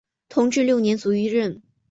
[0.29, 1.61] 同治六年卒于任。